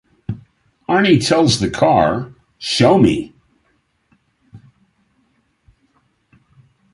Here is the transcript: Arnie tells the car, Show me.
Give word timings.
Arnie 0.89 1.23
tells 1.23 1.59
the 1.59 1.69
car, 1.69 2.33
Show 2.57 2.97
me. 2.97 3.35